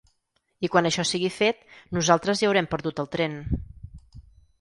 I 0.67 0.69
quan 0.75 0.89
això 0.89 1.03
sigui 1.09 1.29
fet, 1.35 1.61
nosaltres 1.97 2.39
ja 2.41 2.49
haurem 2.49 2.71
perdut 2.73 3.03
el 3.05 3.11
tren. 3.17 3.37